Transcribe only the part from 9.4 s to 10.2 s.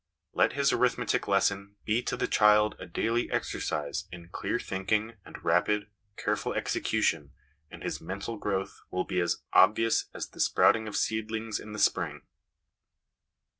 obvious